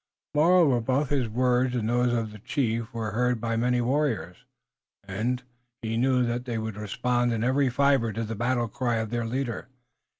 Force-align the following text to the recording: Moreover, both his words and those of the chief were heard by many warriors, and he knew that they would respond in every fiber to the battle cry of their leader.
Moreover, 0.33 0.81
both 0.81 1.09
his 1.09 1.29
words 1.29 1.75
and 1.75 1.87
those 1.87 2.11
of 2.11 2.31
the 2.31 2.39
chief 2.39 2.91
were 2.91 3.11
heard 3.11 3.39
by 3.39 3.55
many 3.55 3.81
warriors, 3.81 4.45
and 5.03 5.43
he 5.83 5.95
knew 5.95 6.25
that 6.25 6.45
they 6.45 6.57
would 6.57 6.75
respond 6.75 7.31
in 7.31 7.43
every 7.43 7.69
fiber 7.69 8.11
to 8.11 8.23
the 8.23 8.33
battle 8.33 8.67
cry 8.67 8.95
of 8.95 9.11
their 9.11 9.27
leader. 9.27 9.67